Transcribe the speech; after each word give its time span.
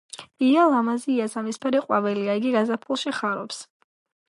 ია 0.45 0.61
ლამაზი 0.75 1.11
იასამისფერი 1.17 1.83
ყვავილა 1.89 2.39
იგი 2.41 2.55
გაზაფხულში 2.57 3.17
ხარობს 3.21 3.63